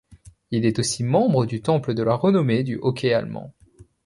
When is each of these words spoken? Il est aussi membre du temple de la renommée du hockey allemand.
Il 0.49 0.65
est 0.65 0.79
aussi 0.79 1.03
membre 1.03 1.45
du 1.45 1.61
temple 1.61 1.93
de 1.93 2.01
la 2.01 2.15
renommée 2.15 2.63
du 2.63 2.79
hockey 2.81 3.13
allemand. 3.13 3.53